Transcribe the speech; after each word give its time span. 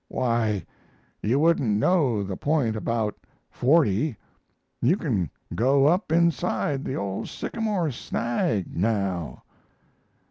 Why, 0.07 0.65
you 1.21 1.39
wouldn't 1.39 1.77
know 1.77 2.23
the 2.23 2.35
point 2.35 2.75
about 2.75 3.19
40. 3.51 4.17
You 4.81 4.97
can 4.97 5.29
go 5.53 5.85
up 5.85 6.11
inside 6.11 6.83
the 6.83 6.95
old 6.95 7.29
sycamore 7.29 7.91
snag 7.91 8.75
now." 8.75 9.43